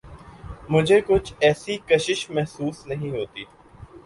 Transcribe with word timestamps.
مجھے 0.69 0.99
کچھ 1.01 1.33
ایسی 1.39 1.77
کشش 1.87 2.29
محسوس 2.29 2.85
نہیں 2.87 3.11
ہوتی۔ 3.11 3.43